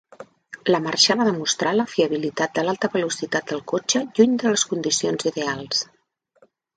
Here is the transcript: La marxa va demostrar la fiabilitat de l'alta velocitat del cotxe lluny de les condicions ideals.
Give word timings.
La 0.75 0.77
marxa 0.83 1.15
va 1.17 1.25
demostrar 1.27 1.73
la 1.75 1.85
fiabilitat 1.91 2.55
de 2.55 2.63
l'alta 2.67 2.89
velocitat 2.95 3.51
del 3.51 3.61
cotxe 3.73 4.01
lluny 4.21 4.33
de 4.45 4.55
les 4.55 4.65
condicions 4.73 5.29
ideals. 5.33 5.83